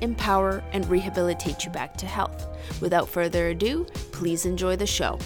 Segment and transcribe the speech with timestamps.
[0.00, 2.46] empower, and rehabilitate you back to health.
[2.80, 5.18] Without further ado, please enjoy the show.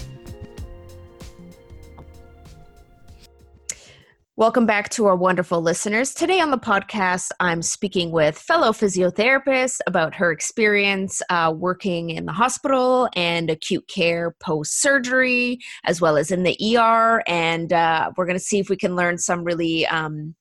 [4.39, 6.13] Welcome back to our wonderful listeners.
[6.13, 12.25] Today on the podcast, I'm speaking with fellow physiotherapist about her experience uh, working in
[12.25, 17.21] the hospital and acute care post surgery, as well as in the ER.
[17.27, 20.35] And uh, we're going to see if we can learn some really um,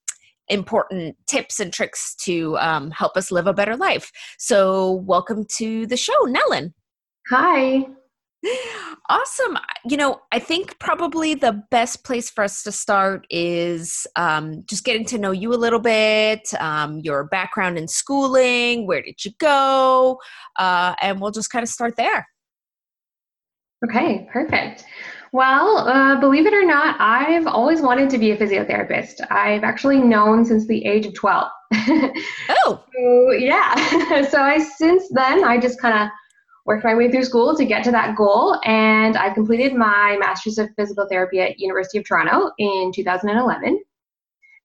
[0.51, 4.11] important tips and tricks to um, help us live a better life.
[4.39, 6.73] So, welcome to the show, Nellen.
[7.31, 7.87] Hi.
[9.11, 9.57] Awesome.
[9.87, 14.85] You know, I think probably the best place for us to start is um, just
[14.85, 19.31] getting to know you a little bit, um, your background in schooling, where did you
[19.39, 20.19] go,
[20.59, 22.27] uh, and we'll just kind of start there.
[23.89, 24.85] Okay, perfect.
[25.33, 29.21] Well, uh, believe it or not, I've always wanted to be a physiotherapist.
[29.31, 31.51] I've actually known since the age of 12.
[32.49, 32.85] oh.
[32.95, 34.23] So, yeah.
[34.31, 36.09] so I since then I just kind of
[36.65, 40.59] worked my way through school to get to that goal, and I completed my Master's
[40.59, 43.81] of Physical Therapy at University of Toronto in 2011.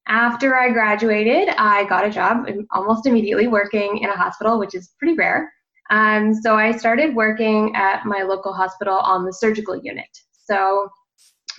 [0.07, 4.91] After I graduated, I got a job almost immediately working in a hospital, which is
[4.99, 5.51] pretty rare.
[5.91, 10.09] Um, so I started working at my local hospital on the surgical unit.
[10.45, 10.89] So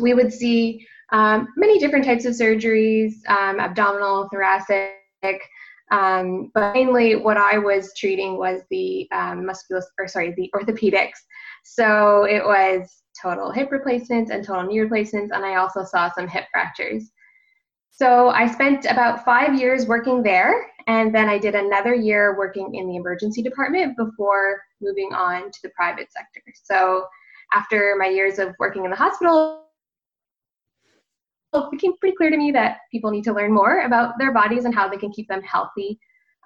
[0.00, 5.40] we would see um, many different types of surgeries, um, abdominal, thoracic,
[5.90, 11.18] um, but mainly, what I was treating was the um, musculus, or sorry, the orthopedics.
[11.62, 16.26] So it was total hip replacements and total knee replacements, and I also saw some
[16.26, 17.10] hip fractures.
[17.90, 22.74] So I spent about five years working there, and then I did another year working
[22.74, 26.42] in the emergency department before moving on to the private sector.
[26.64, 27.04] So
[27.54, 29.64] after my years of working in the hospital,
[31.54, 34.64] it became pretty clear to me that people need to learn more about their bodies
[34.64, 35.98] and how they can keep them healthy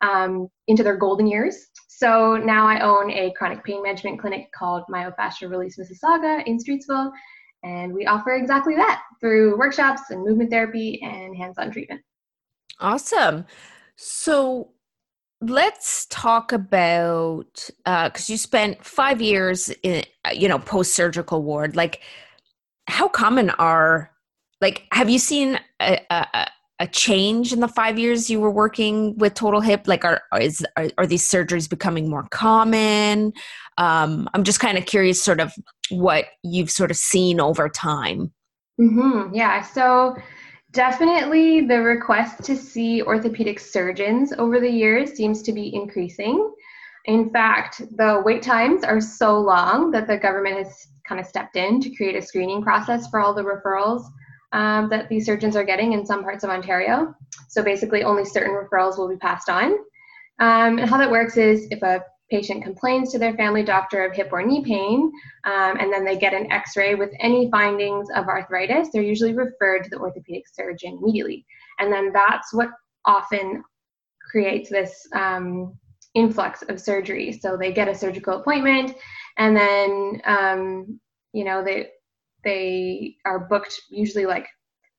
[0.02, 1.68] um, into their golden years.
[1.88, 7.10] So now I own a chronic pain management clinic called Myofascial Release Mississauga in Streetsville,
[7.64, 12.00] and we offer exactly that through workshops and movement therapy and hands-on treatment.
[12.78, 13.46] Awesome.
[13.96, 14.70] So
[15.40, 21.76] let's talk about because uh, you spent five years in you know post-surgical ward.
[21.76, 22.00] Like,
[22.88, 24.10] how common are
[24.60, 26.46] like have you seen a, a,
[26.80, 30.64] a, change in the five years you were working with total hip like are is
[30.76, 33.32] are, are these surgeries becoming more common
[33.76, 35.52] um, i'm just kind of curious sort of
[35.90, 38.32] what you've sort of seen over time
[38.80, 39.32] mm-hmm.
[39.34, 40.16] yeah so
[40.72, 46.52] definitely the request to see orthopedic surgeons over the years seems to be increasing
[47.06, 51.56] in fact the wait times are so long that the government has kind of stepped
[51.56, 54.04] in to create a screening process for all the referrals
[54.52, 57.14] um, that these surgeons are getting in some parts of Ontario.
[57.48, 59.72] So basically, only certain referrals will be passed on.
[60.40, 64.14] Um, and how that works is if a patient complains to their family doctor of
[64.14, 65.10] hip or knee pain,
[65.44, 69.34] um, and then they get an x ray with any findings of arthritis, they're usually
[69.34, 71.44] referred to the orthopedic surgeon immediately.
[71.78, 72.68] And then that's what
[73.04, 73.62] often
[74.30, 75.78] creates this um,
[76.14, 77.32] influx of surgery.
[77.32, 78.94] So they get a surgical appointment,
[79.36, 81.00] and then, um,
[81.32, 81.88] you know, they
[82.44, 84.46] they are booked usually like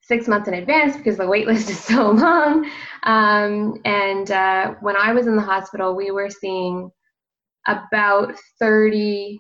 [0.02, 2.70] six months in advance because the wait list is so long.
[3.04, 6.92] Um, and uh, when I was in the hospital, we were seeing
[7.68, 9.40] about 30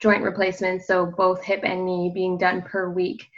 [0.00, 3.28] joint replacements, so both hip and knee being done per week.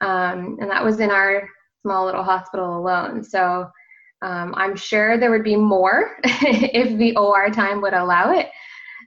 [0.00, 1.48] Um, and that was in our
[1.82, 3.24] small little hospital alone.
[3.24, 3.68] So
[4.22, 8.48] um, I'm sure there would be more if the OR time would allow it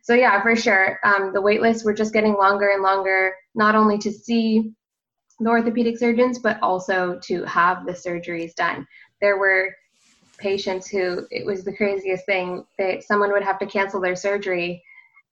[0.06, 1.00] so yeah, for sure.
[1.04, 4.72] Um, the wait lists were just getting longer and longer, not only to see
[5.40, 8.86] the orthopedic surgeons, but also to have the surgeries done.
[9.19, 9.75] There were
[10.38, 12.66] patients who it was the craziest thing.
[12.78, 14.84] that someone would have to cancel their surgery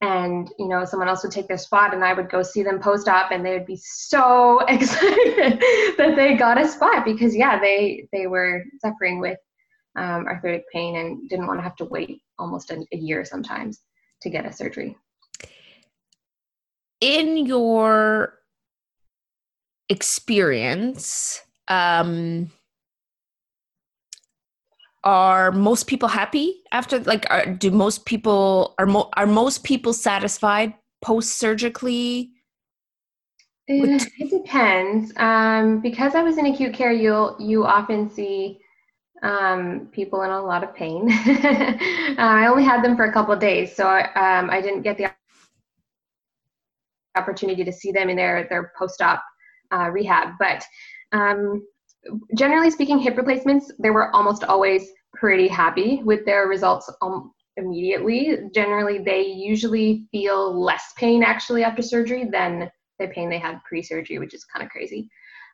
[0.02, 2.80] and you know someone else would take their spot and i would go see them
[2.80, 5.62] post-op and they would be so excited
[5.98, 9.38] that they got a spot because yeah they they were suffering with
[9.96, 13.82] um, arthritic pain and didn't want to have to wait almost a, a year sometimes
[14.22, 14.98] to get a surgery.
[17.02, 18.40] In your
[19.90, 22.50] experience, um,
[25.04, 29.94] are most people happy after like are, do most people are mo- are most people
[29.94, 32.32] satisfied post surgically
[33.68, 35.14] it, it depends.
[35.18, 38.60] Um, because i was in acute care you'll you often see
[39.22, 41.10] um, people in a lot of pain.
[42.14, 44.98] Uh, i only had them for a couple days so I, um, I didn't get
[44.98, 45.12] the
[47.16, 49.24] opportunity to see them in their their post-op
[49.72, 50.34] uh, rehab.
[50.40, 50.64] But
[51.12, 51.66] um,
[52.38, 58.38] generally speaking, hip replacements, they were almost always pretty happy with their results um, immediately.
[58.54, 62.70] Generally, they usually feel less pain actually after surgery than
[63.00, 65.10] the pain they had pre surgery, which is kind of crazy.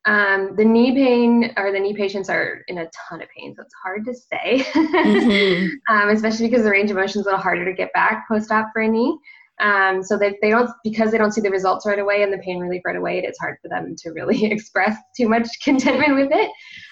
[0.05, 3.63] Um, the knee pain or the knee patients are in a ton of pain, so
[3.63, 5.93] it's hard to say, mm-hmm.
[5.93, 8.49] um, especially because the range of motion is a little harder to get back post
[8.49, 9.17] op for a knee.
[9.59, 12.37] Um, so they, they don't because they don't see the results right away and the
[12.37, 13.19] pain relief right away.
[13.19, 16.49] It's hard for them to really express too much contentment with it.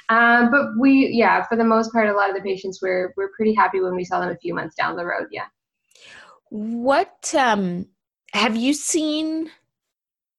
[0.09, 3.31] Um, but we, yeah, for the most part, a lot of the patients we're we're
[3.35, 5.27] pretty happy when we saw them a few months down the road.
[5.31, 5.45] Yeah.
[6.49, 7.87] What um,
[8.33, 9.51] have you seen?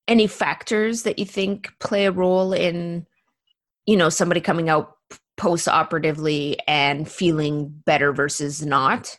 [0.07, 3.07] Any factors that you think play a role in,
[3.85, 4.97] you know, somebody coming out
[5.37, 9.19] post-operatively and feeling better versus not?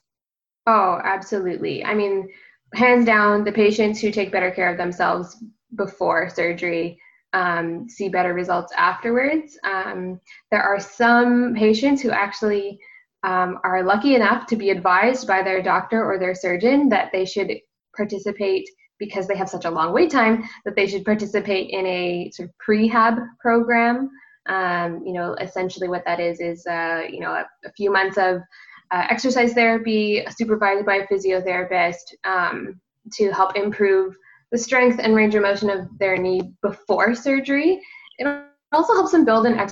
[0.66, 1.84] Oh, absolutely.
[1.84, 2.28] I mean,
[2.74, 5.44] hands down, the patients who take better care of themselves
[5.76, 7.00] before surgery
[7.34, 9.58] um, see better results afterwards.
[9.64, 10.20] Um,
[10.52, 12.80] there are some patients who actually
[13.24, 17.26] um, are lucky enough to be advised by their doctor or their surgeon that they
[17.26, 17.52] should
[17.96, 18.68] participate
[18.98, 22.50] because they have such a long wait time that they should participate in a sort
[22.50, 24.10] of prehab program.
[24.48, 28.18] Um, you know, essentially what that is is uh, you know a, a few months
[28.18, 28.42] of
[28.92, 32.80] uh, exercise therapy supervised by a physiotherapist um,
[33.14, 34.16] to help improve
[34.52, 37.82] the strength and range of motion of their knee before surgery.
[38.18, 38.28] It
[38.72, 39.72] also helps them build an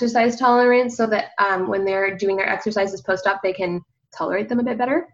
[0.00, 3.80] exercise tolerance so that um, when they're doing their exercises post op, they can
[4.16, 5.06] tolerate them a bit better.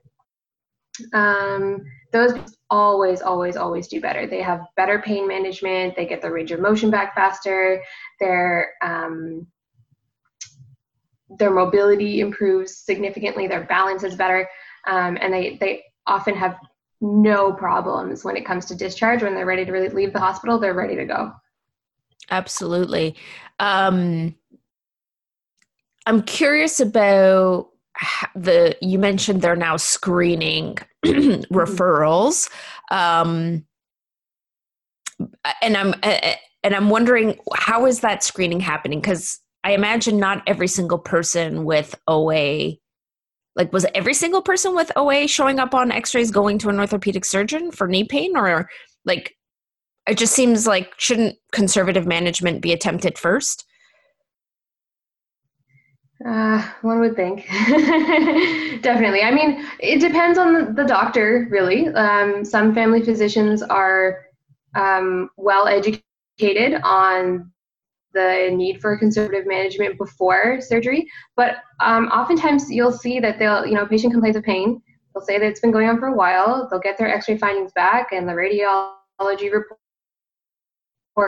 [1.12, 2.32] Um, those
[2.70, 4.26] always, always, always do better.
[4.26, 5.94] They have better pain management.
[5.94, 7.82] They get their range of motion back faster.
[8.18, 9.46] They're um,
[11.28, 14.48] their mobility improves significantly, their balance is better,
[14.86, 16.56] um, and they, they often have
[17.00, 19.22] no problems when it comes to discharge.
[19.22, 21.32] When they're ready to really leave the hospital, they're ready to go.
[22.30, 23.16] Absolutely.
[23.58, 24.34] Um,
[26.06, 27.68] I'm curious about
[28.34, 31.54] the you mentioned they're now screening mm-hmm.
[31.54, 32.50] referrals
[32.90, 33.64] um,
[35.62, 40.68] and i'm and i'm wondering how is that screening happening because I imagine not every
[40.68, 42.74] single person with OA,
[43.56, 47.24] like was every single person with OA showing up on X-rays going to an orthopedic
[47.24, 48.70] surgeon for knee pain, or
[49.04, 49.34] like
[50.08, 53.64] it just seems like shouldn't conservative management be attempted first?
[56.24, 57.44] Uh, one would think.
[58.82, 59.22] Definitely.
[59.22, 61.88] I mean, it depends on the doctor, really.
[61.88, 64.26] Um, some family physicians are
[64.76, 67.50] um, well educated on
[68.16, 71.02] the need for conservative management before surgery.
[71.36, 74.82] But um, oftentimes you'll see that they'll, you know, patient complains of pain.
[75.12, 76.68] They'll say that it's been going on for a while.
[76.68, 79.78] They'll get their X-ray findings back, and the radiology report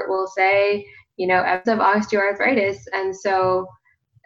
[0.08, 0.86] will say,
[1.16, 2.78] you know, evidence of osteoarthritis.
[2.92, 3.66] And so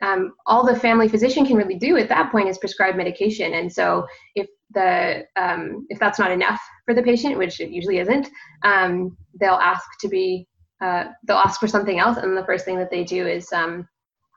[0.03, 3.55] um, all the family physician can really do at that point is prescribe medication.
[3.55, 7.99] And so if the um, if that's not enough for the patient, which it usually
[7.99, 8.29] isn't,
[8.65, 10.49] um, they'll ask to be
[10.83, 13.89] uh, they'll ask for something else, and the first thing that they do is um,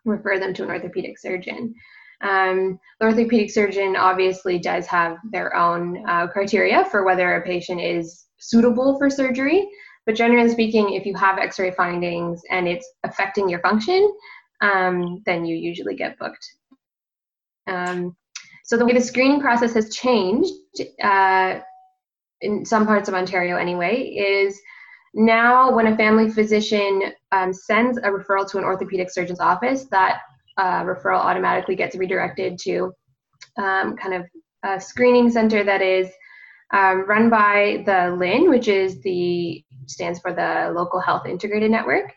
[0.05, 1.73] refer them to an orthopedic surgeon.
[2.21, 7.81] Um, the orthopedic surgeon obviously does have their own uh, criteria for whether a patient
[7.81, 9.67] is suitable for surgery,
[10.05, 14.13] but generally speaking, if you have x ray findings and it's affecting your function,
[14.61, 16.45] um, then you usually get booked.
[17.67, 18.15] Um,
[18.63, 20.53] so the way the screening process has changed
[21.03, 21.59] uh,
[22.41, 24.59] in some parts of Ontario anyway is
[25.17, 30.19] now, when a family physician um, sends a referral to an orthopedic surgeon's office, that
[30.57, 32.91] uh, referral automatically gets redirected to
[33.57, 34.25] um, kind of
[34.65, 36.09] a screening center that is
[36.73, 42.11] um, run by the LHIN, which is the stands for the Local Health Integrated Network.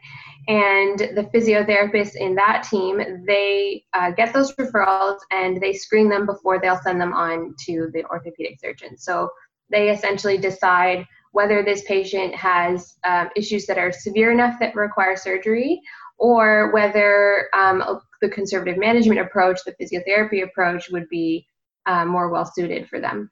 [0.49, 6.26] And the physiotherapists in that team, they uh, get those referrals and they screen them
[6.26, 8.99] before they'll send them on to the orthopedic surgeon.
[8.99, 9.28] So
[9.71, 15.17] they essentially decide whether this patient has um, issues that are severe enough that require
[15.17, 15.81] surgery
[16.19, 21.47] or whether um, the conservative management approach, the physiotherapy approach, would be
[21.87, 23.31] um, more well suited for them.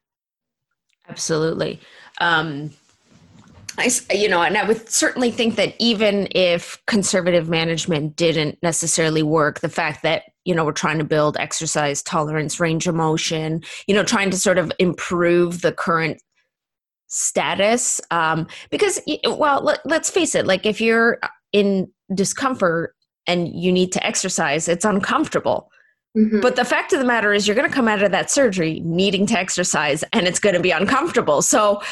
[1.09, 1.81] Absolutely.
[2.21, 2.71] Um,
[3.79, 9.23] I, you know, and I would certainly think that even if conservative management didn't necessarily
[9.23, 13.63] work, the fact that you know we're trying to build exercise tolerance range of motion
[13.87, 16.23] you know trying to sort of improve the current
[17.09, 21.19] status um because well let, let's face it like if you're
[21.53, 22.95] in discomfort
[23.27, 25.71] and you need to exercise it's uncomfortable.
[26.17, 26.41] Mm-hmm.
[26.41, 28.81] but the fact of the matter is you're going to come out of that surgery
[28.87, 31.43] needing to exercise and it's going to be uncomfortable.
[31.43, 31.83] So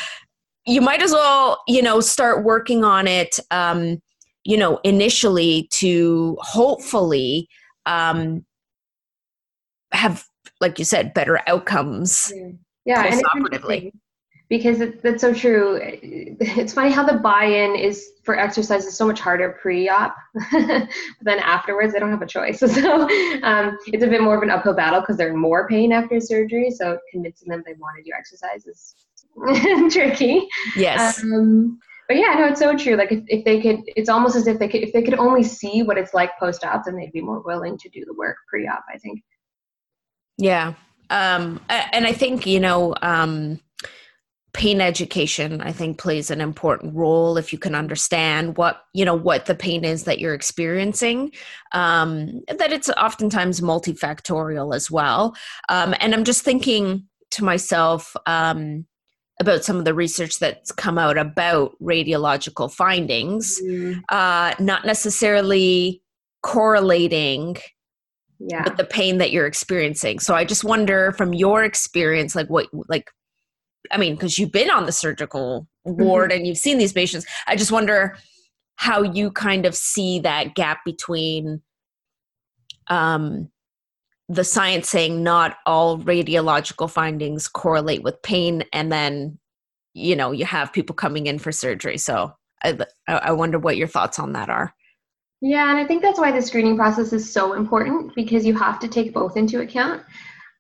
[0.67, 4.01] you might as well you know start working on it um
[4.45, 7.49] you know initially to hopefully
[7.87, 8.45] um
[9.93, 10.25] have
[10.61, 12.51] like you said better outcomes yeah,
[12.87, 13.21] yeah
[14.49, 19.07] because it, that's so true it's funny how the buy-in is for exercise is so
[19.07, 20.15] much harder pre-op
[20.53, 23.03] than afterwards they don't have a choice so
[23.43, 26.21] um, it's a bit more of an uphill battle because they're in more pain after
[26.21, 28.95] surgery so convincing them they want to do exercise is
[29.93, 30.47] tricky
[30.77, 32.97] yes um, but yeah, no, it's so true.
[32.97, 35.43] Like if, if they could, it's almost as if they could, if they could only
[35.43, 38.85] see what it's like post-op, then they'd be more willing to do the work pre-op.
[38.93, 39.23] I think.
[40.37, 40.75] Yeah,
[41.11, 43.59] um, and I think you know, um,
[44.55, 45.61] pain education.
[45.61, 49.55] I think plays an important role if you can understand what you know what the
[49.55, 51.33] pain is that you're experiencing.
[51.73, 55.35] Um, that it's oftentimes multifactorial as well.
[55.69, 58.17] Um, and I'm just thinking to myself.
[58.27, 58.87] Um,
[59.41, 64.01] about some of the research that's come out about radiological findings, mm.
[64.09, 66.01] uh, not necessarily
[66.45, 67.57] correlating
[68.39, 68.63] yeah.
[68.63, 70.21] with the pain that you're experiencing.
[70.21, 73.11] So I just wonder from your experience, like what, like,
[73.91, 76.39] I mean, because you've been on the surgical ward mm-hmm.
[76.39, 78.17] and you've seen these patients, I just wonder
[78.77, 81.63] how you kind of see that gap between
[82.89, 83.51] um,
[84.29, 89.39] the science saying not all radiological findings correlate with pain and then
[89.93, 91.99] you know you have people coming in for surgery.
[91.99, 92.77] So i,
[93.07, 94.75] I wonder what your thoughts on that are.
[95.41, 98.79] Yeah and i think that's why the screening process is so important because you have
[98.81, 100.03] to take both into account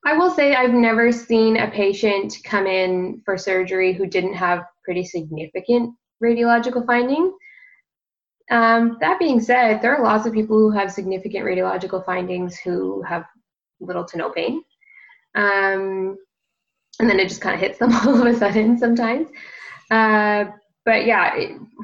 [0.04, 4.64] i will say i've never seen a patient come in for surgery who didn't have
[4.84, 7.32] pretty significant radiological findings
[8.50, 13.02] um, that being said, there are lots of people who have significant radiological findings who
[13.02, 13.24] have
[13.80, 14.62] little to no pain.
[15.34, 16.16] Um,
[17.00, 19.28] and then it just kind of hits them all of a sudden sometimes.
[19.90, 20.44] Uh,
[20.84, 21.34] but yeah,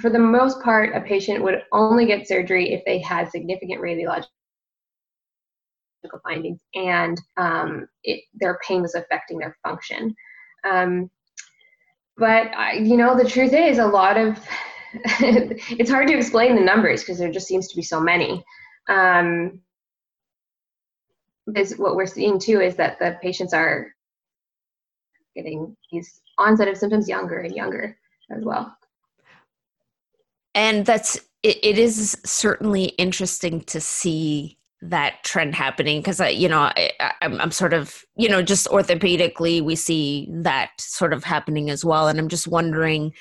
[0.00, 4.26] for the most part, a patient would only get surgery if they had significant radiological
[6.22, 10.14] findings and um, it, their pain was affecting their function.
[10.64, 11.10] Um,
[12.16, 14.38] but I, you know, the truth is, a lot of
[14.92, 18.44] it's hard to explain the numbers because there just seems to be so many.
[18.88, 19.60] Um,
[21.56, 23.92] is what we're seeing too is that the patients are
[25.34, 27.96] getting these onset of symptoms younger and younger
[28.30, 28.76] as well.
[30.54, 36.48] And that's it, it is certainly interesting to see that trend happening because I, you
[36.48, 41.24] know, I, I'm, I'm sort of, you know, just orthopedically, we see that sort of
[41.24, 42.08] happening as well.
[42.08, 43.12] And I'm just wondering,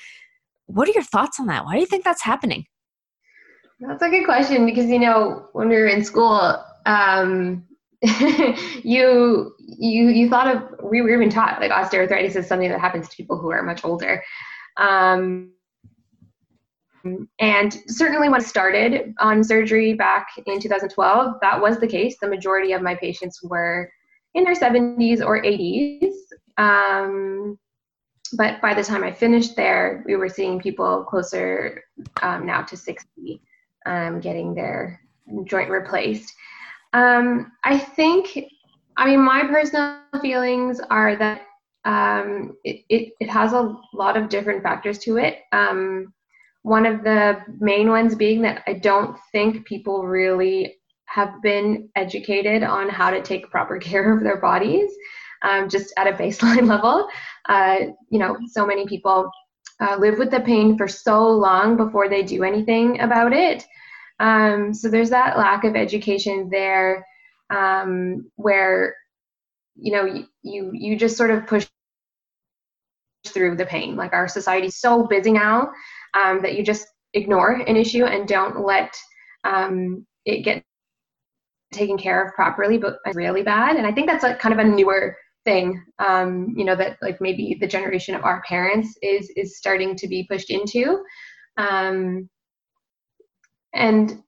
[0.66, 1.64] what are your thoughts on that?
[1.64, 2.64] Why do you think that's happening?
[3.80, 7.66] That's a good question because, you know, when we were in school, um,
[8.82, 13.06] you you you thought of we were even taught like osteoarthritis is something that happens
[13.10, 14.22] to people who are much older
[14.78, 15.52] um,
[17.38, 22.16] and certainly when I started on surgery back in 2012 that was the case.
[22.20, 23.90] The majority of my patients were
[24.34, 26.14] in their 70s or 80s
[26.58, 27.58] um,
[28.34, 31.82] but by the time I finished there we were seeing people closer
[32.22, 33.40] um, now to 60
[33.86, 35.00] um, getting their
[35.44, 36.34] joint replaced.
[36.92, 38.38] Um, I think,
[38.96, 41.42] I mean, my personal feelings are that
[41.84, 45.38] um, it, it, it, has a lot of different factors to it.
[46.62, 50.76] One of the main ones being that I don't think people really
[51.06, 54.90] have been educated on how to take proper care of their bodies,
[55.42, 57.08] um, just at a baseline level.
[57.48, 57.76] Uh,
[58.10, 59.30] you know, so many people
[59.80, 63.64] uh, live with the pain for so long before they do anything about it.
[64.20, 67.06] Um, so there's that lack of education there
[67.48, 68.94] um, where,
[69.76, 71.66] you know, you, you, you just sort of push
[73.26, 73.96] through the pain.
[73.96, 75.70] Like our society's so busy now
[76.14, 78.94] um, that you just ignore an issue and don't let
[79.44, 80.62] um, it get
[81.72, 83.76] taken care of properly, but really bad.
[83.76, 87.20] And I think that's like kind of a newer thing, um, you know, that like
[87.20, 91.02] maybe the generation of our parents is is starting to be pushed into.
[91.56, 92.28] Um,
[93.72, 94.22] and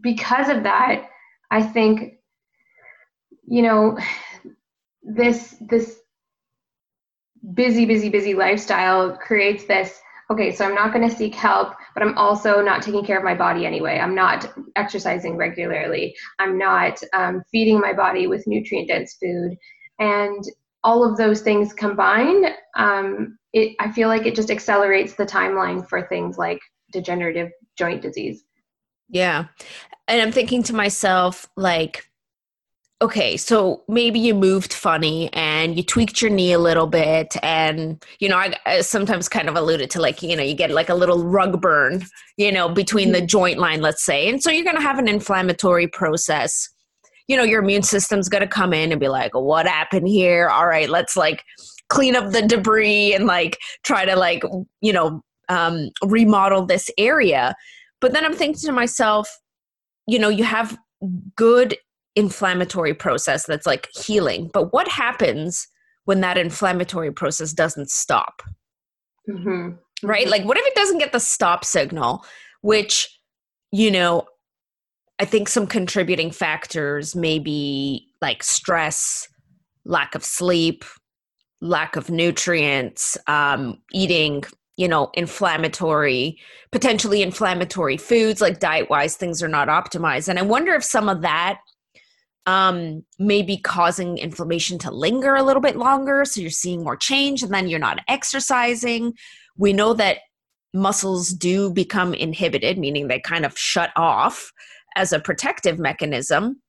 [0.00, 1.08] because of that,
[1.50, 2.14] I think,
[3.46, 3.98] you know,
[5.02, 6.00] this this
[7.54, 12.02] busy, busy, busy lifestyle creates this okay, so I'm not going to seek help, but
[12.02, 13.98] I'm also not taking care of my body anyway.
[13.98, 16.14] I'm not exercising regularly.
[16.38, 19.56] I'm not um, feeding my body with nutrient dense food.
[19.98, 20.44] And
[20.84, 25.88] all of those things combined, um, it, I feel like it just accelerates the timeline
[25.88, 26.60] for things like
[26.92, 28.44] degenerative joint disease.
[29.08, 29.46] Yeah.
[30.06, 32.07] And I'm thinking to myself, like,
[33.00, 37.36] okay, so maybe you moved funny and you tweaked your knee a little bit.
[37.44, 40.70] And, you know, I, I, sometimes kind of alluded to like, you know, you get
[40.70, 42.04] like a little rug burn,
[42.36, 43.26] you know, between the mm-hmm.
[43.26, 44.28] joint line, let's say.
[44.28, 46.68] And so you're going to have an inflammatory process.
[47.28, 50.48] You know, your immune system's going to come in and be like, what happened here?
[50.48, 51.44] All right, let's like
[51.88, 54.42] clean up the debris and like try to like,
[54.80, 57.54] you know, um, remodel this area.
[58.00, 59.30] But then I'm thinking to myself,
[60.08, 60.76] you know, you have
[61.36, 61.76] good
[62.18, 64.50] inflammatory process that's like healing.
[64.52, 65.68] But what happens
[66.04, 68.42] when that inflammatory process doesn't stop?
[69.30, 69.76] Mm-hmm.
[70.06, 70.22] Right?
[70.22, 70.30] Mm-hmm.
[70.30, 72.24] Like, what if it doesn't get the stop signal,
[72.62, 73.08] which,
[73.70, 74.26] you know,
[75.20, 79.28] I think some contributing factors may be like stress,
[79.84, 80.84] lack of sleep,
[81.60, 84.44] lack of nutrients, um, eating,
[84.76, 86.38] you know, inflammatory,
[86.72, 90.28] potentially inflammatory foods, like diet wise, things are not optimized.
[90.28, 91.60] And I wonder if some of that
[92.48, 96.24] um, maybe causing inflammation to linger a little bit longer.
[96.24, 99.12] So you're seeing more change and then you're not exercising.
[99.58, 100.20] We know that
[100.72, 104.50] muscles do become inhibited, meaning they kind of shut off
[104.96, 106.62] as a protective mechanism.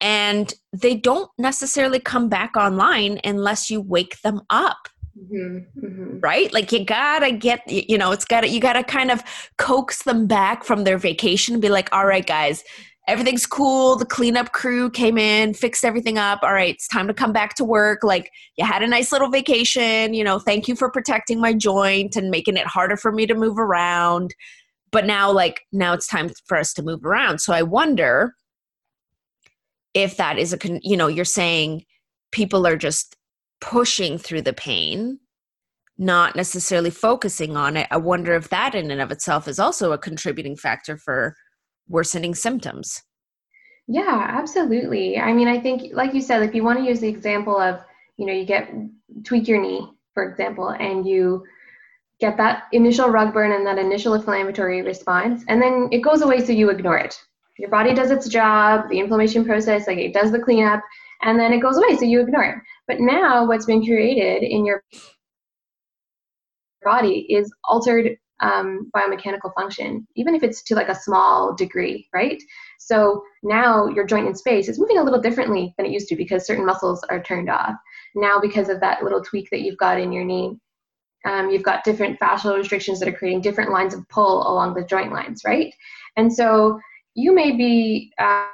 [0.00, 4.88] And they don't necessarily come back online unless you wake them up.
[5.16, 6.18] Mm-hmm, mm-hmm.
[6.18, 6.52] Right?
[6.52, 9.22] Like you gotta get, you know, it's gotta, you gotta kind of
[9.56, 12.64] coax them back from their vacation and be like, all right, guys,
[13.06, 13.96] everything's cool.
[13.96, 16.40] The cleanup crew came in, fixed everything up.
[16.42, 18.02] All right, it's time to come back to work.
[18.02, 20.14] Like, you had a nice little vacation.
[20.14, 23.34] You know, thank you for protecting my joint and making it harder for me to
[23.34, 24.34] move around.
[24.90, 27.40] But now, like, now it's time for us to move around.
[27.40, 28.34] So I wonder
[29.92, 31.84] if that is a, con- you know, you're saying
[32.32, 33.16] people are just
[33.60, 35.18] pushing through the pain
[35.96, 39.92] not necessarily focusing on it i wonder if that in and of itself is also
[39.92, 41.36] a contributing factor for
[41.88, 43.02] worsening symptoms.
[43.86, 45.18] Yeah, absolutely.
[45.18, 47.80] I mean, I think, like you said, if you want to use the example of,
[48.16, 48.70] you know, you get
[49.24, 51.44] tweak your knee, for example, and you
[52.20, 56.44] get that initial rug burn and that initial inflammatory response, and then it goes away,
[56.44, 57.14] so you ignore it.
[57.58, 60.82] Your body does its job, the inflammation process, like it does the cleanup,
[61.22, 62.56] and then it goes away, so you ignore it.
[62.88, 64.82] But now, what's been created in your
[66.82, 72.42] body is altered um, biomechanical function, even if it's to like a small degree, right?
[72.78, 76.16] So now your joint in space is moving a little differently than it used to
[76.16, 77.74] because certain muscles are turned off.
[78.14, 80.58] Now, because of that little tweak that you've got in your knee,
[81.24, 84.84] um, you've got different fascial restrictions that are creating different lines of pull along the
[84.84, 85.72] joint lines, right?
[86.16, 86.78] And so
[87.14, 88.46] you may be uh,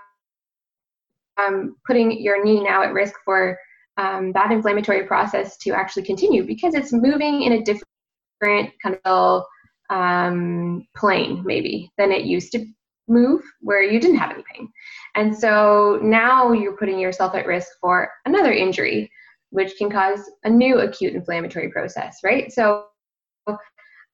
[1.37, 3.59] um, putting your knee now at risk for
[3.97, 9.43] um, that inflammatory process to actually continue because it's moving in a different kind of
[9.91, 12.65] um, plane maybe than it used to
[13.09, 14.69] move where you didn't have any pain.
[15.17, 19.11] And so now you're putting yourself at risk for another injury,
[19.51, 22.53] which can cause a new acute inflammatory process, right?
[22.53, 22.87] So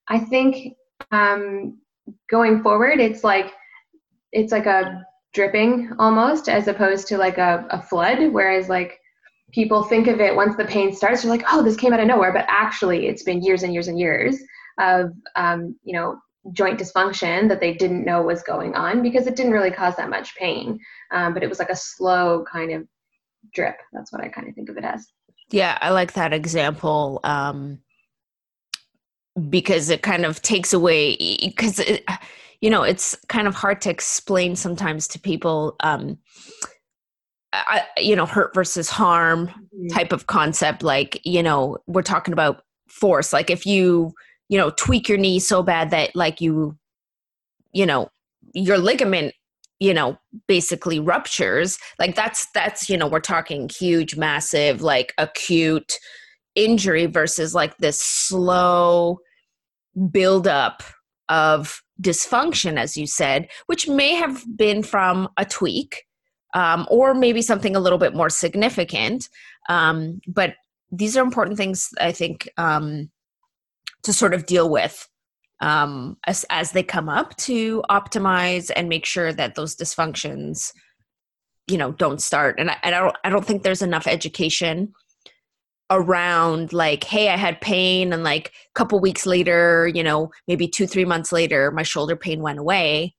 [0.08, 0.74] I think
[1.12, 1.78] um,
[2.30, 3.52] going forward, it's like
[4.32, 8.32] it's like a dripping almost as opposed to like a, a flood.
[8.32, 8.98] Whereas like
[9.52, 12.06] people think of it once the pain starts, you're like, oh, this came out of
[12.06, 14.38] nowhere, but actually it's been years and years and years
[14.78, 16.18] of um, you know
[16.52, 20.08] joint dysfunction that they didn't know was going on because it didn't really cause that
[20.08, 20.78] much pain.
[21.10, 22.86] Um, but it was like a slow kind of
[23.52, 23.76] drip.
[23.92, 25.06] That's what i kind of think of it as.
[25.50, 27.78] Yeah i like that example um,
[29.48, 31.80] because it kind of takes away because
[32.60, 36.18] you know it's kind of hard to explain sometimes to people um,
[37.52, 39.88] I, you know hurt versus harm mm-hmm.
[39.88, 40.82] type of concept.
[40.82, 43.32] Like you know we're talking about force.
[43.32, 44.12] Like if you
[44.48, 46.76] you know tweak your knee so bad that like you
[47.72, 48.08] you know
[48.54, 49.34] your ligament
[49.78, 51.78] you know basically ruptures.
[51.98, 55.98] Like that's that's you know we're talking huge massive like acute
[56.54, 59.18] injury versus like this slow
[60.10, 60.82] buildup
[61.28, 66.04] of dysfunction as you said which may have been from a tweak
[66.54, 69.28] um, or maybe something a little bit more significant.
[69.68, 70.54] Um, but
[70.92, 73.10] these are important things i think um,
[74.02, 75.08] to sort of deal with
[75.60, 80.72] um, as, as they come up to optimize and make sure that those dysfunctions
[81.66, 82.56] you know don't start.
[82.58, 84.92] And I, I don't i don't think there's enough education
[85.88, 90.66] around like hey i had pain and like a couple weeks later you know maybe
[90.66, 93.14] two three months later my shoulder pain went away.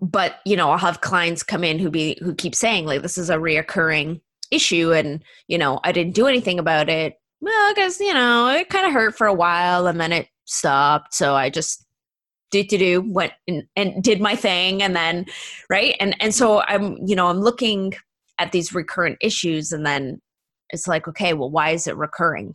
[0.00, 3.18] But you know i'll have clients come in who be who keep saying like this
[3.18, 4.20] is a reoccurring
[4.50, 8.68] issue and you know i didn't do anything about it well because you know it
[8.68, 11.86] kind of hurt for a while and then it stopped so i just
[12.50, 15.24] do to do went and, and did my thing and then
[15.68, 15.96] right?
[16.00, 17.94] And and so i'm you know i'm looking
[18.38, 20.20] at these recurrent issues and then
[20.70, 22.54] it's like okay well why is it recurring?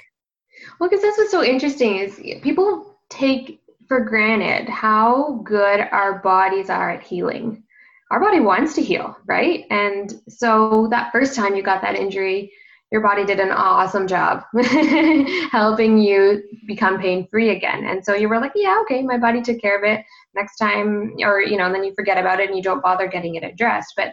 [0.79, 6.69] Well because that's what's so interesting is people take for granted how good our bodies
[6.69, 7.63] are at healing.
[8.11, 9.65] Our body wants to heal right?
[9.69, 12.51] And so that first time you got that injury
[12.91, 14.43] your body did an awesome job
[15.51, 17.85] helping you become pain free again.
[17.85, 20.05] And so you were like yeah okay my body took care of it.
[20.33, 23.07] Next time or you know and then you forget about it and you don't bother
[23.07, 23.93] getting it addressed.
[23.97, 24.11] But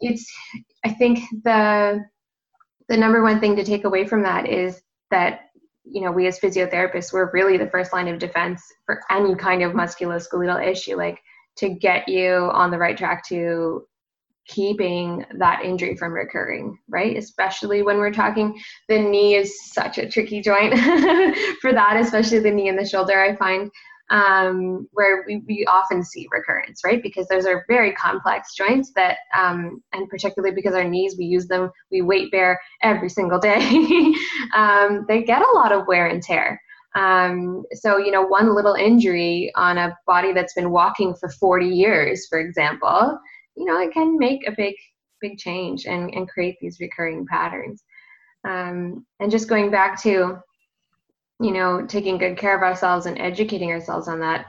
[0.00, 0.30] it's
[0.84, 2.00] i think the
[2.88, 5.50] the number one thing to take away from that is that
[5.84, 9.62] you know we as physiotherapists we're really the first line of defense for any kind
[9.62, 11.18] of musculoskeletal issue like
[11.56, 13.84] to get you on the right track to
[14.50, 20.08] keeping that injury from recurring right especially when we're talking the knee is such a
[20.08, 20.74] tricky joint
[21.60, 23.70] for that especially the knee and the shoulder i find
[24.10, 27.02] um, where we, we often see recurrence, right?
[27.02, 31.46] Because those are very complex joints that, um, and particularly because our knees, we use
[31.46, 33.56] them, we weight bear every single day,
[34.54, 36.60] um, they get a lot of wear and tear.
[36.96, 41.66] Um, so, you know, one little injury on a body that's been walking for 40
[41.66, 43.16] years, for example,
[43.56, 44.74] you know, it can make a big,
[45.20, 47.82] big change and, and create these recurring patterns.
[48.48, 50.40] Um, and just going back to
[51.40, 54.46] you know, taking good care of ourselves and educating ourselves on that,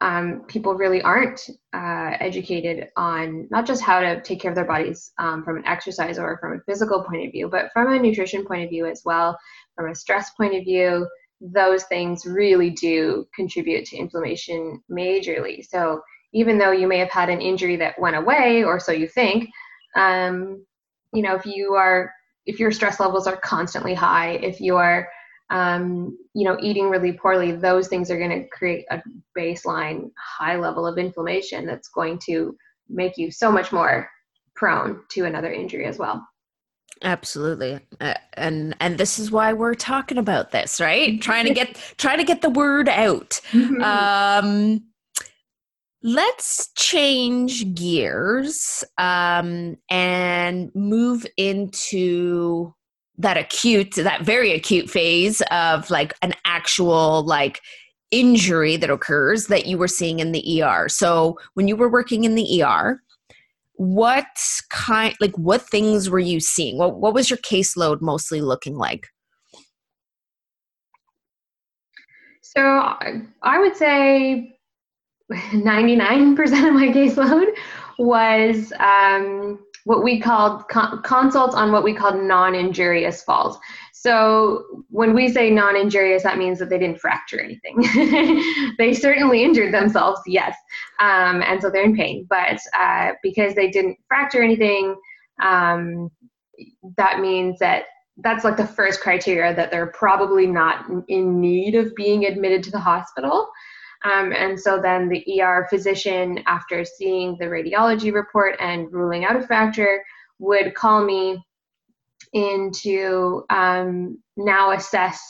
[0.00, 4.64] um, people really aren't uh, educated on not just how to take care of their
[4.64, 7.98] bodies um, from an exercise or from a physical point of view, but from a
[7.98, 9.36] nutrition point of view as well,
[9.74, 11.06] from a stress point of view.
[11.40, 15.64] Those things really do contribute to inflammation majorly.
[15.64, 16.00] So
[16.32, 19.48] even though you may have had an injury that went away, or so you think,
[19.96, 20.64] um,
[21.12, 22.12] you know, if you are,
[22.46, 25.08] if your stress levels are constantly high, if you are
[25.50, 29.02] um, you know, eating really poorly, those things are going to create a
[29.36, 32.56] baseline high level of inflammation that's going to
[32.88, 34.08] make you so much more
[34.54, 36.26] prone to another injury as well.
[37.02, 37.78] Absolutely.
[38.00, 41.20] Uh, and and this is why we're talking about this, right?
[41.22, 43.40] trying to get trying to get the word out.
[43.52, 43.82] Mm-hmm.
[43.82, 44.82] Um
[46.02, 52.72] let's change gears um and move into
[53.18, 57.60] that acute that very acute phase of like an actual like
[58.10, 60.88] injury that occurs that you were seeing in the ER.
[60.88, 63.02] So when you were working in the ER,
[63.74, 64.26] what
[64.70, 66.78] kind like what things were you seeing?
[66.78, 69.06] What what was your caseload mostly looking like?
[72.42, 72.60] So
[73.42, 74.57] I would say
[75.32, 77.48] 99% of my caseload
[77.98, 83.58] was um, what we called con- consults on what we called non-injurious falls.
[83.92, 88.74] So when we say non-injurious, that means that they didn't fracture anything.
[88.78, 90.56] they certainly injured themselves, yes,
[91.00, 92.26] um, and so they're in pain.
[92.30, 94.94] But uh, because they didn't fracture anything,
[95.42, 96.10] um,
[96.96, 97.84] that means that
[98.18, 102.70] that's like the first criteria that they're probably not in need of being admitted to
[102.70, 103.48] the hospital.
[104.04, 109.36] Um, and so then the ER physician, after seeing the radiology report and ruling out
[109.36, 110.02] a fracture,
[110.38, 111.44] would call me
[112.32, 115.20] in to um, now assess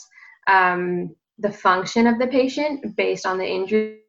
[0.48, 4.00] um, the function of the patient based on the injury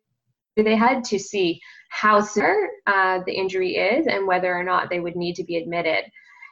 [0.63, 4.99] they had to see how severe uh, the injury is and whether or not they
[4.99, 6.03] would need to be admitted.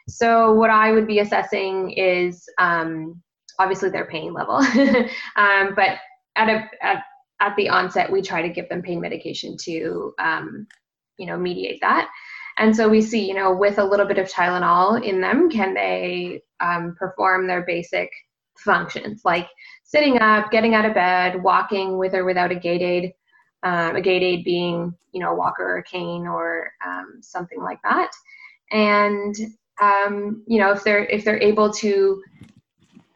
[0.08, 3.22] So, what I would be assessing is um,
[3.60, 4.56] obviously their pain level,
[5.36, 5.98] um, but
[6.36, 7.04] at a at
[7.40, 10.68] at the onset, we try to give them pain medication to, um,
[11.18, 12.10] you know, mediate that.
[12.58, 15.74] And so we see, you know, with a little bit of Tylenol in them, can
[15.74, 18.10] they um, perform their basic
[18.58, 19.48] functions like
[19.84, 23.14] sitting up, getting out of bed, walking with or without a gait aid,
[23.64, 27.62] um, a gait aid being, you know, a walker or a cane or um, something
[27.62, 28.10] like that.
[28.72, 29.36] And
[29.80, 32.22] um, you know, if they're if they're able to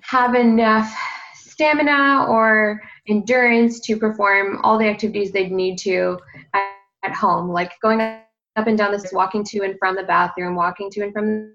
[0.02, 0.94] have enough
[1.34, 6.20] stamina or endurance to perform all the activities they'd need to
[6.54, 6.64] at,
[7.04, 10.90] at home, like going up and down this, walking to and from the bathroom, walking
[10.92, 11.54] to and from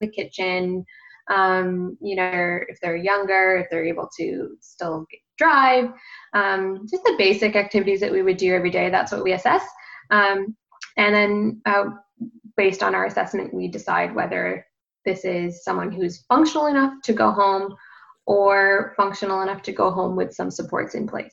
[0.00, 0.84] the kitchen.
[1.30, 5.06] Um, you know, if they're younger, if they're able to still
[5.38, 5.92] drive,
[6.34, 8.90] um, just the basic activities that we would do every day.
[8.90, 9.64] That's what we assess.
[10.10, 10.56] Um,
[10.96, 11.84] and then, uh,
[12.56, 14.66] based on our assessment, we decide whether
[15.04, 17.74] this is someone who's functional enough to go home
[18.26, 21.32] or functional enough to go home with some supports in place.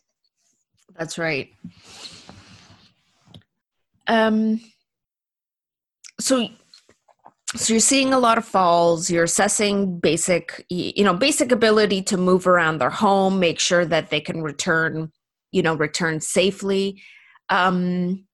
[0.98, 1.50] That's right.
[4.08, 4.62] Um,
[6.20, 6.50] so
[7.56, 12.18] so you're seeing a lot of falls you're assessing basic you know basic ability to
[12.18, 15.12] move around their home make sure that they can return
[15.52, 17.02] you know return safely
[17.50, 18.26] um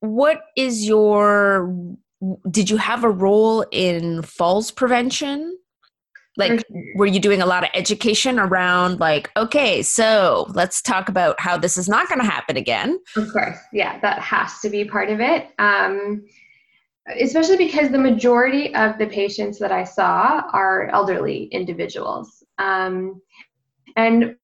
[0.00, 1.74] what is your
[2.50, 5.58] did you have a role in falls prevention
[6.36, 6.64] like
[6.96, 11.58] were you doing a lot of education around like okay so let's talk about how
[11.58, 15.10] this is not going to happen again of course yeah that has to be part
[15.10, 16.22] of it um
[17.18, 22.44] especially because the majority of the patients that I saw are elderly individuals.
[22.58, 23.20] Um,
[23.96, 24.36] and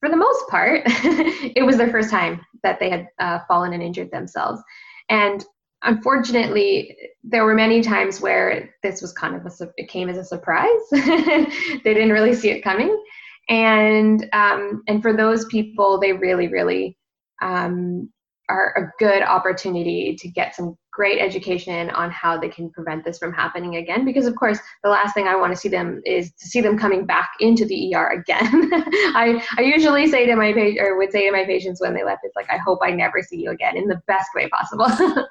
[0.00, 3.82] for the most part, it was their first time that they had uh, fallen and
[3.82, 4.62] injured themselves.
[5.08, 5.44] And
[5.82, 10.24] unfortunately, there were many times where this was kind of a, it came as a
[10.24, 10.80] surprise.
[10.90, 13.02] they didn't really see it coming.
[13.48, 16.96] And, um, and for those people, they really, really
[17.42, 18.08] um,
[18.48, 23.18] are a good opportunity to get some great education on how they can prevent this
[23.18, 26.32] from happening again because of course the last thing i want to see them is
[26.32, 30.52] to see them coming back into the er again I, I usually say to my
[30.80, 33.20] or would say to my patients when they left it's like i hope i never
[33.20, 34.86] see you again in the best way possible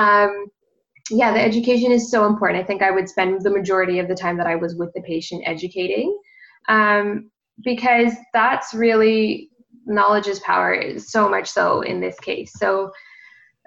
[0.00, 0.46] um,
[1.10, 4.14] yeah the education is so important i think i would spend the majority of the
[4.14, 6.16] time that i was with the patient educating
[6.68, 7.30] um,
[7.64, 9.50] because that's really
[9.86, 12.90] knowledge is power so much so in this case so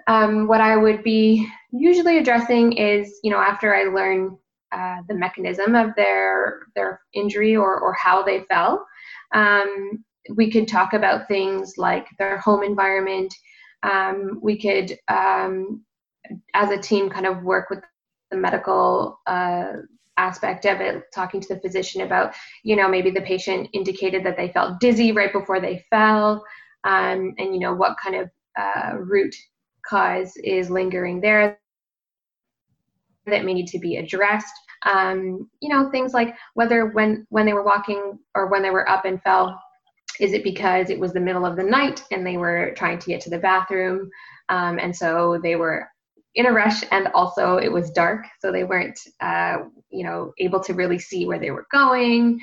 [0.07, 4.37] um, what I would be usually addressing is, you know, after I learn
[4.71, 8.85] uh, the mechanism of their their injury or or how they fell,
[9.33, 10.03] um,
[10.35, 13.33] we could talk about things like their home environment.
[13.83, 15.83] Um, we could, um,
[16.53, 17.79] as a team, kind of work with
[18.31, 19.73] the medical uh,
[20.17, 22.33] aspect of it, talking to the physician about,
[22.63, 26.43] you know, maybe the patient indicated that they felt dizzy right before they fell,
[26.83, 29.33] um, and you know what kind of uh, root
[29.85, 31.59] cause is lingering there
[33.25, 34.53] that may need to be addressed.
[34.85, 38.89] Um, you know, things like whether when when they were walking or when they were
[38.89, 39.59] up and fell,
[40.19, 43.07] is it because it was the middle of the night and they were trying to
[43.07, 44.09] get to the bathroom,
[44.49, 45.87] um, and so they were
[46.35, 49.57] in a rush, and also it was dark, so they weren't, uh,
[49.89, 52.39] you know, able to really see where they were going.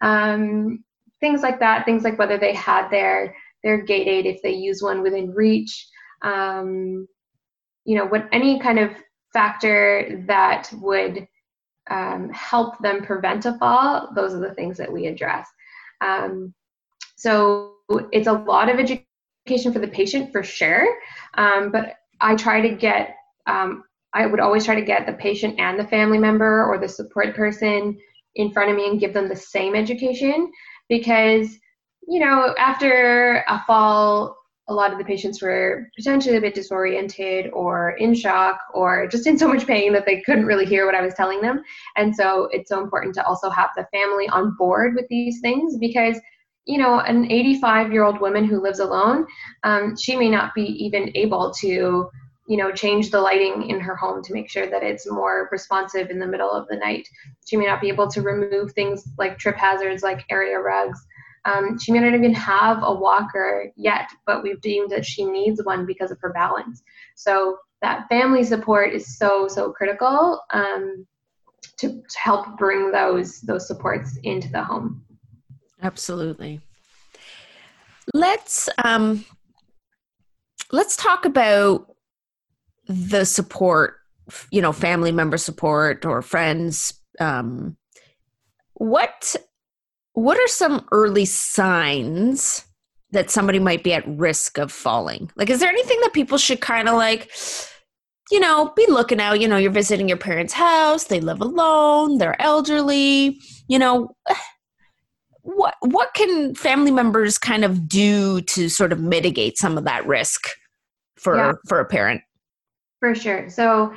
[0.00, 0.82] Um,
[1.20, 1.84] things like that.
[1.84, 5.88] Things like whether they had their their gait aid if they use one within reach
[6.24, 7.06] um,
[7.84, 8.90] you know, what any kind of
[9.32, 11.28] factor that would
[11.90, 15.46] um, help them prevent a fall, those are the things that we address.
[16.00, 16.54] Um,
[17.16, 17.74] so
[18.10, 20.86] it's a lot of education for the patient for sure,
[21.34, 25.58] um, but I try to get, um, I would always try to get the patient
[25.58, 27.98] and the family member or the support person
[28.36, 30.50] in front of me and give them the same education
[30.88, 31.56] because,
[32.06, 34.36] you know, after a fall,
[34.68, 39.26] a lot of the patients were potentially a bit disoriented or in shock or just
[39.26, 41.62] in so much pain that they couldn't really hear what I was telling them.
[41.96, 45.76] And so it's so important to also have the family on board with these things
[45.76, 46.18] because,
[46.64, 49.26] you know, an 85 year old woman who lives alone,
[49.64, 52.08] um, she may not be even able to,
[52.46, 56.10] you know, change the lighting in her home to make sure that it's more responsive
[56.10, 57.08] in the middle of the night.
[57.46, 61.06] She may not be able to remove things like trip hazards like area rugs
[61.44, 65.62] um, she may not even have a walker yet, but we've deemed that she needs
[65.62, 66.82] one because of her balance.
[67.14, 71.06] So that family support is so so critical um,
[71.78, 75.04] to, to help bring those those supports into the home.
[75.82, 76.60] Absolutely.
[78.14, 79.26] Let's um,
[80.72, 81.93] let's talk about
[82.86, 83.96] the support.
[84.50, 86.94] You know, family member support or friends.
[87.20, 87.76] Um,
[88.74, 89.36] what
[90.14, 92.64] what are some early signs
[93.10, 95.30] that somebody might be at risk of falling?
[95.36, 97.30] Like, is there anything that people should kind of like,
[98.30, 99.40] you know, be looking out?
[99.40, 104.14] You know, you're visiting your parents' house, they live alone, they're elderly, you know.
[105.46, 110.06] What what can family members kind of do to sort of mitigate some of that
[110.06, 110.48] risk
[111.16, 111.52] for yeah.
[111.68, 112.22] for a parent?
[113.04, 113.50] For sure.
[113.50, 113.92] So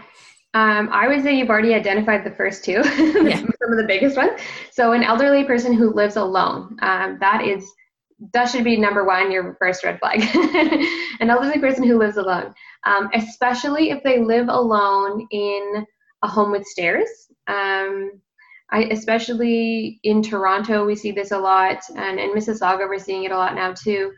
[0.53, 3.37] um, I would say you've already identified the first two, yeah.
[3.37, 4.37] some of the biggest ones.
[4.69, 7.65] So, an elderly person who lives alone, um, that is
[8.33, 10.19] that should be number one, your first red flag.
[11.21, 12.53] an elderly person who lives alone,
[12.85, 15.85] um, especially if they live alone in
[16.21, 17.07] a home with stairs.
[17.47, 18.19] Um,
[18.69, 23.31] I, especially in Toronto, we see this a lot, and in Mississauga, we're seeing it
[23.31, 24.11] a lot now too,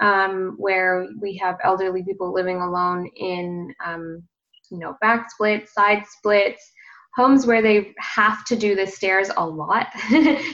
[0.00, 4.24] um, where we have elderly people living alone in um,
[4.72, 6.72] you know, back splits, side splits,
[7.14, 9.88] homes where they have to do the stairs a lot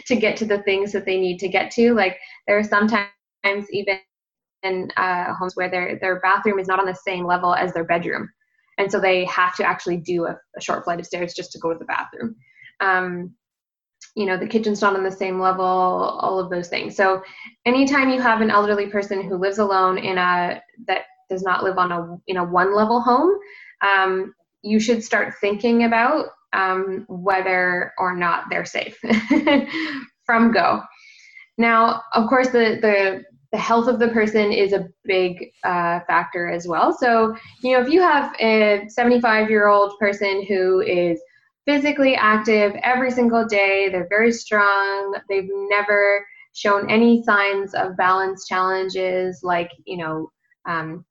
[0.06, 1.94] to get to the things that they need to get to.
[1.94, 3.08] Like there are sometimes
[3.70, 4.00] even
[4.64, 7.84] in uh, homes where their their bathroom is not on the same level as their
[7.84, 8.28] bedroom,
[8.76, 11.60] and so they have to actually do a, a short flight of stairs just to
[11.60, 12.34] go to the bathroom.
[12.80, 13.34] Um,
[14.16, 17.22] you know the kitchen's not on the same level all of those things so
[17.66, 21.78] anytime you have an elderly person who lives alone in a that does not live
[21.78, 23.30] on a in a one level home
[23.80, 28.98] um, you should start thinking about um, whether or not they're safe
[30.26, 30.82] from go.
[31.58, 36.48] Now, of course, the, the the health of the person is a big uh, factor
[36.48, 36.92] as well.
[36.92, 41.20] So, you know, if you have a 75 year old person who is
[41.66, 48.46] physically active every single day, they're very strong, they've never shown any signs of balance
[48.46, 50.30] challenges like, you know,
[50.66, 51.04] um,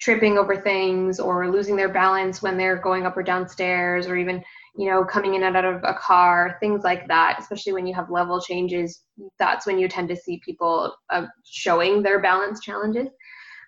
[0.00, 4.42] tripping over things or losing their balance when they're going up or downstairs or even
[4.76, 7.92] you know coming in and out of a car things like that especially when you
[7.92, 9.02] have level changes
[9.38, 13.08] that's when you tend to see people uh, showing their balance challenges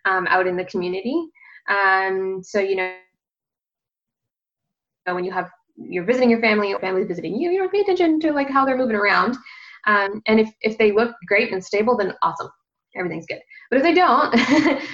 [0.06, 1.28] um, out in the community.
[1.68, 2.94] Um, so you know
[5.06, 8.18] when you have you're visiting your family or family's visiting you you know pay attention
[8.20, 9.36] to like how they're moving around.
[9.86, 12.48] Um, and if, if they look great and stable then awesome
[12.96, 13.40] everything's good.
[13.70, 14.34] But if they don't,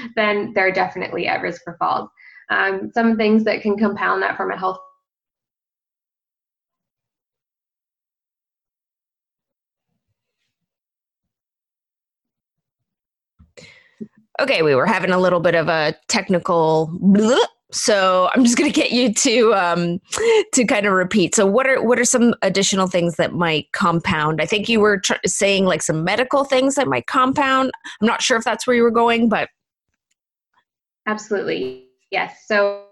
[0.16, 2.08] then they're definitely at risk for falls.
[2.50, 4.78] Um, some things that can compound that from a health
[14.40, 16.90] Okay, we were having a little bit of a technical
[17.72, 20.00] so I'm just going to get you to um,
[20.52, 21.34] to kind of repeat.
[21.34, 24.40] So what are what are some additional things that might compound?
[24.40, 27.72] I think you were tr- saying like some medical things that might compound.
[28.00, 29.48] I'm not sure if that's where you were going, but
[31.06, 32.44] absolutely yes.
[32.46, 32.84] So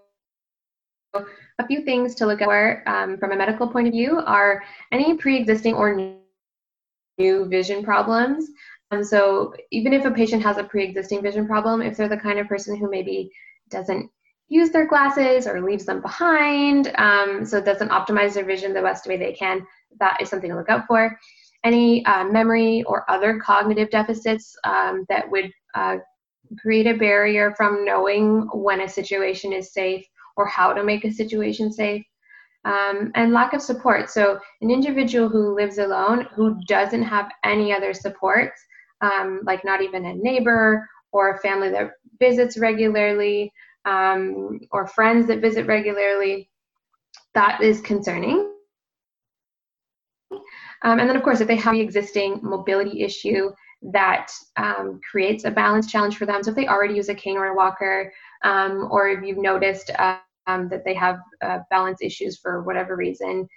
[1.13, 4.63] a few things to look at for um, from a medical point of view are
[4.91, 6.15] any pre-existing or
[7.17, 8.49] new vision problems.
[8.89, 12.39] And so even if a patient has a pre-existing vision problem, if they're the kind
[12.39, 13.31] of person who maybe
[13.69, 14.09] doesn't
[14.51, 18.81] use their glasses or leaves them behind, um, so it doesn't optimize their vision the
[18.81, 19.65] best way they can.
[19.97, 21.17] That is something to look out for.
[21.63, 25.97] Any uh, memory or other cognitive deficits um, that would uh,
[26.59, 31.11] create a barrier from knowing when a situation is safe or how to make a
[31.11, 32.03] situation safe.
[32.65, 34.09] Um, and lack of support.
[34.09, 38.61] So, an individual who lives alone who doesn't have any other supports,
[38.99, 43.51] um, like not even a neighbor or a family that visits regularly,
[43.85, 46.49] um, or friends that visit regularly,
[47.33, 48.53] that is concerning.
[50.83, 53.51] Um, and then, of course, if they have the existing mobility issue
[53.93, 57.37] that um, creates a balance challenge for them, so if they already use a cane
[57.37, 58.11] or a walker,
[58.43, 63.47] um, or if you've noticed um, that they have uh, balance issues for whatever reason,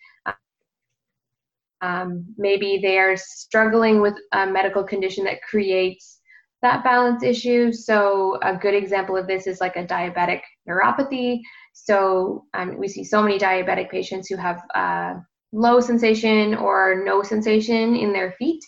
[1.81, 6.21] um, maybe they are struggling with a medical condition that creates
[6.65, 7.73] that balance issue.
[7.73, 11.41] So a good example of this is like a diabetic neuropathy.
[11.75, 15.15] So um, we see so many diabetic patients who have uh,
[15.53, 18.65] low sensation or no sensation in their feet.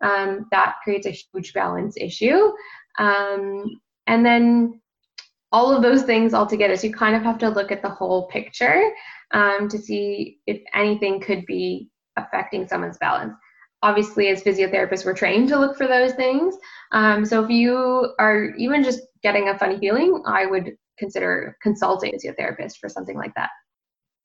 [0.00, 2.52] Um, that creates a huge balance issue.
[2.98, 3.64] Um,
[4.06, 4.80] and then
[5.52, 6.76] all of those things all together.
[6.76, 8.82] So you kind of have to look at the whole picture
[9.32, 13.34] um, to see if anything could be affecting someone's balance
[13.82, 16.56] obviously as physiotherapists we're trained to look for those things.
[16.92, 22.14] Um, so if you are even just getting a funny feeling i would consider consulting
[22.14, 23.50] a physiotherapist for something like that.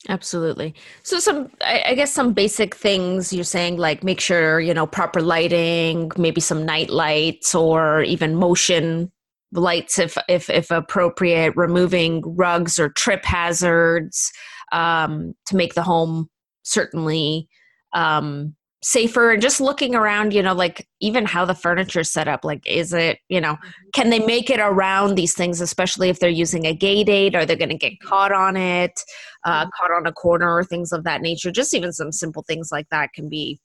[0.09, 0.73] Absolutely.
[1.03, 5.21] So some I, guess some basic things you're saying like make sure you know proper
[5.21, 9.11] lighting maybe some night lights or even motion
[9.51, 14.31] lights if if if appropriate removing rugs or trip hazards
[14.71, 16.27] um, to make the home
[16.63, 17.47] certainly
[17.93, 22.43] um, safer and just looking around you know like even how the furniture's set up
[22.43, 23.89] like is it you know mm-hmm.
[23.93, 27.45] can they make it around these things especially if they're using a gait aid are
[27.45, 28.99] they going to get caught on it
[29.45, 29.69] uh, mm-hmm.
[29.77, 32.87] caught on a corner or things of that nature just even some simple things like
[32.89, 33.59] that can be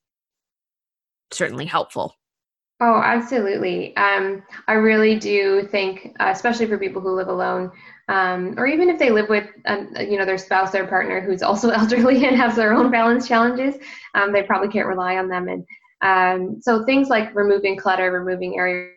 [1.33, 2.14] certainly helpful
[2.79, 3.96] Oh, absolutely.
[3.96, 7.72] Um, I really do think, uh, especially for people who live alone,
[8.09, 11.43] um, or even if they live with, um, you know, their spouse or partner who's
[11.43, 13.76] also elderly and has their own balance challenges,
[14.14, 15.49] um, they probably can't rely on them.
[15.49, 15.64] And
[16.03, 18.91] um, so things like removing clutter, removing area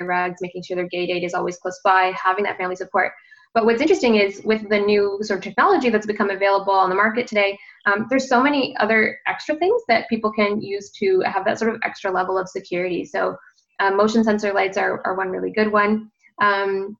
[0.00, 3.12] rugs, making sure their gait aid is always close by, having that family support.
[3.54, 6.94] But what's interesting is with the new sort of technology that's become available on the
[6.94, 11.46] market today, um, there's so many other extra things that people can use to have
[11.46, 13.02] that sort of extra level of security.
[13.02, 13.34] So
[13.80, 16.10] uh, motion sensor lights are, are one really good one.
[16.42, 16.98] Um,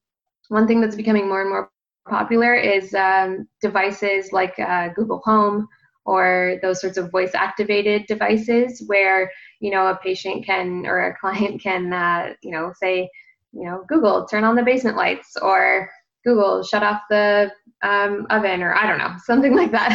[0.48, 1.70] one thing that's becoming more and more
[2.08, 5.68] popular is um, devices like uh, Google Home
[6.04, 9.30] or those sorts of voice activated devices where
[9.60, 13.10] you know a patient can or a client can uh, you know say
[13.52, 15.90] you know Google turn on the basement lights or
[16.24, 17.50] Google shut off the
[17.82, 19.92] um, oven or I don't know something like that.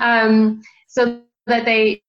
[0.00, 2.02] Um, so that they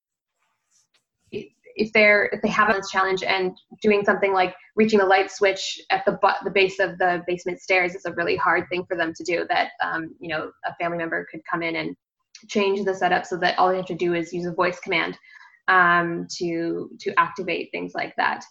[1.82, 5.80] if they're if they have a challenge and doing something like reaching the light switch
[5.90, 8.96] at the butt the base of the basement stairs is a really hard thing for
[8.96, 11.96] them to do that um, you know a family member could come in and
[12.48, 15.18] change the setup so that all they have to do is use a voice command
[15.68, 18.44] um, to to activate things like that.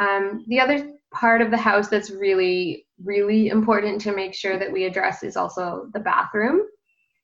[0.00, 4.72] Um, the other part of the house that's really really important to make sure that
[4.72, 6.62] we address is also the bathroom.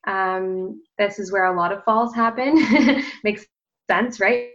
[0.06, 3.02] Um, this is where a lot of falls happen.
[3.24, 3.46] Makes
[3.88, 4.53] sense right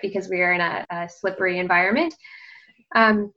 [0.00, 2.14] because we are in a, a slippery environment.
[2.94, 3.32] Um,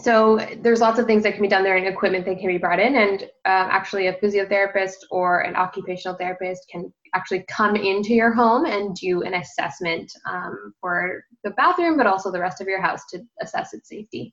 [0.00, 2.58] so there's lots of things that can be done there and equipment that can be
[2.58, 8.12] brought in and uh, actually a physiotherapist or an occupational therapist can actually come into
[8.12, 12.68] your home and do an assessment um, for the bathroom but also the rest of
[12.68, 14.32] your house to assess its safety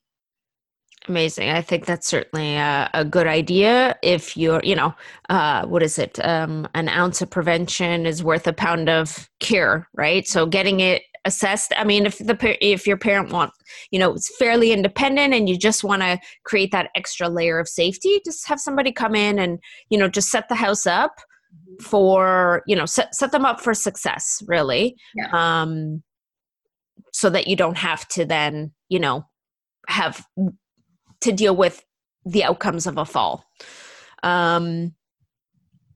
[1.08, 1.50] Amazing.
[1.50, 3.96] I think that's certainly a, a, good idea.
[4.02, 4.96] If you're, you know,
[5.30, 6.18] uh, what is it?
[6.26, 10.28] Um, an ounce of prevention is worth a pound of cure, right?
[10.28, 11.74] So getting it assessed.
[11.76, 13.52] I mean, if the if your parent want,
[13.92, 17.68] you know, it's fairly independent, and you just want to create that extra layer of
[17.68, 19.60] safety, just have somebody come in and
[19.90, 21.16] you know just set the house up
[21.54, 21.84] mm-hmm.
[21.84, 24.96] for you know set set them up for success, really.
[25.16, 25.30] Yeah.
[25.34, 26.04] Um,
[27.12, 29.26] so that you don't have to then you know
[29.88, 30.26] have
[31.22, 31.84] to deal with
[32.26, 33.46] the outcomes of a fall.
[34.24, 34.96] Um,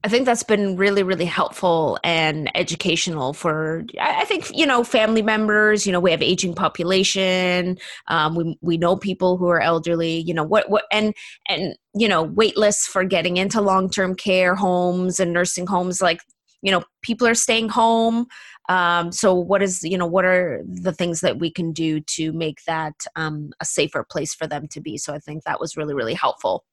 [0.02, 5.20] I think that's been really, really helpful and educational for, I think, you know, family
[5.20, 7.76] members, you know, we have aging population.
[8.08, 11.14] Um, we, we know people who are elderly, you know, what, what, and,
[11.48, 16.00] and, you know, wait lists for getting into long-term care homes and nursing homes.
[16.00, 16.20] Like,
[16.62, 18.26] you know, people are staying home.
[18.70, 22.32] Um, so what is, you know, what are the things that we can do to
[22.32, 24.96] make that um, a safer place for them to be?
[24.96, 26.64] So I think that was really, really helpful.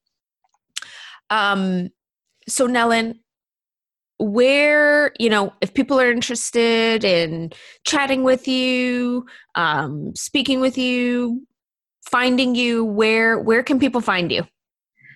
[1.30, 1.90] Um,
[2.48, 3.20] so Nellen,
[4.20, 7.52] where you know if people are interested in
[7.86, 9.26] chatting with you
[9.56, 11.46] um, speaking with you
[12.10, 14.44] finding you where where can people find you?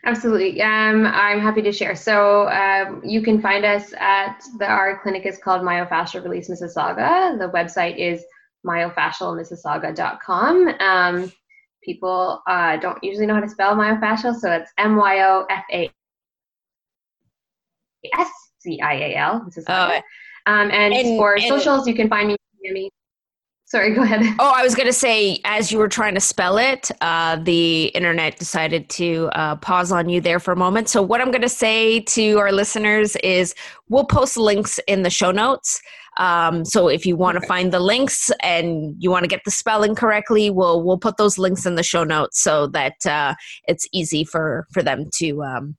[0.04, 0.60] Absolutely.
[0.62, 1.96] Um, i'm happy to share.
[1.96, 7.38] So um, you can find us at the our clinic is called myofascial release mississauga.
[7.38, 8.24] The website is
[8.66, 11.32] myofascialmississauga.com um,
[11.84, 15.92] people uh, don't usually know how to spell myofascial so it's m-y-o-f-a
[18.18, 18.30] S
[18.60, 19.44] C I A L.
[19.46, 20.00] This is oh,
[20.48, 22.90] um, and, and, for and, socials, you can find me.
[23.66, 24.36] Sorry, go ahead.
[24.38, 27.86] Oh, I was going to say, as you were trying to spell it, uh, the
[27.96, 30.90] internet decided to uh, pause on you there for a moment.
[30.90, 33.56] So, what I'm going to say to our listeners is
[33.88, 35.82] we'll post links in the show notes.
[36.18, 39.52] Um, so, if you want to find the links and you want to get the
[39.52, 43.36] spelling correctly, we'll we'll put those links in the show notes so that uh,
[43.70, 45.78] it's easy for for them to um,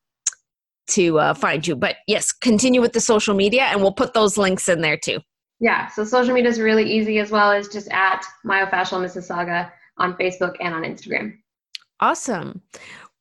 [0.93, 1.77] to uh, find you.
[1.77, 5.21] But yes, continue with the social media, and we'll put those links in there too.
[5.61, 10.15] Yeah, so social media is really easy as well as just at myofascial Mississauga on
[10.15, 11.35] Facebook and on Instagram.
[12.01, 12.63] Awesome.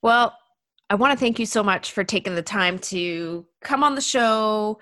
[0.02, 0.36] Well,
[0.90, 4.02] I want to thank you so much for taking the time to come on the
[4.02, 4.80] show,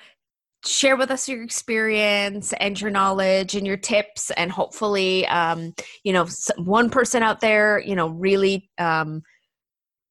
[0.66, 5.74] share with us your experience and your knowledge and your tips, and hopefully, um,
[6.04, 6.28] you know,
[6.58, 8.70] one person out there, you know, really.
[8.78, 9.22] Um,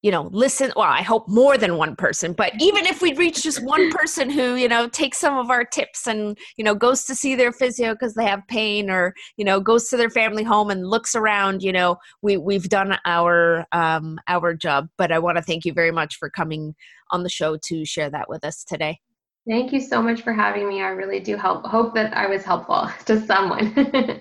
[0.03, 3.43] you know listen well i hope more than one person but even if we reach
[3.43, 7.05] just one person who you know takes some of our tips and you know goes
[7.05, 10.45] to see their physio because they have pain or you know goes to their family
[10.45, 15.19] home and looks around you know we we've done our um our job but i
[15.19, 16.75] want to thank you very much for coming
[17.11, 19.01] on the show to share that with us today.
[19.49, 20.83] Thank you so much for having me.
[20.83, 23.75] I really do help hope that i was helpful to someone.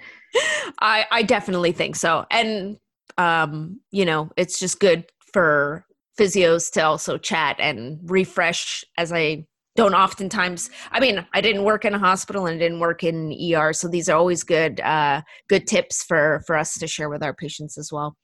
[0.79, 2.25] I i definitely think so.
[2.31, 2.77] And
[3.17, 5.85] um you know it's just good for
[6.19, 9.45] physios to also chat and refresh as I
[9.77, 13.71] don't oftentimes i mean i didn't work in a hospital and didn't work in er
[13.71, 17.33] so these are always good uh, good tips for for us to share with our
[17.33, 18.17] patients as well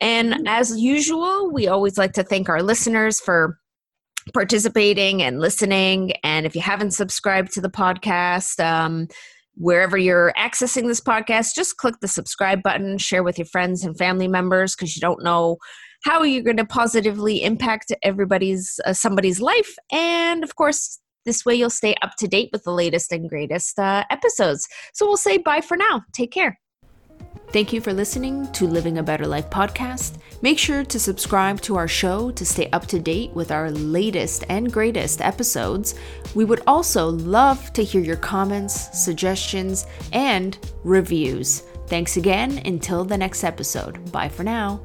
[0.00, 0.46] and mm-hmm.
[0.46, 3.58] as usual we always like to thank our listeners for
[4.32, 9.08] participating and listening and if you haven't subscribed to the podcast um,
[9.56, 13.96] wherever you're accessing this podcast just click the subscribe button share with your friends and
[13.96, 15.56] family members because you don't know
[16.04, 21.44] how are you're going to positively impact everybody's uh, somebody's life and of course this
[21.44, 25.16] way you'll stay up to date with the latest and greatest uh, episodes so we'll
[25.16, 26.58] say bye for now take care
[27.48, 30.18] Thank you for listening to Living a Better Life podcast.
[30.42, 34.44] Make sure to subscribe to our show to stay up to date with our latest
[34.48, 35.94] and greatest episodes.
[36.34, 41.60] We would also love to hear your comments, suggestions, and reviews.
[41.86, 42.60] Thanks again.
[42.64, 44.10] Until the next episode.
[44.10, 44.80] Bye for now.